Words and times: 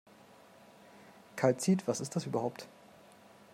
Kalzit, 1.35 1.87
was 1.87 2.01
ist 2.01 2.15
das 2.15 2.25
überhaupt? 2.25 2.67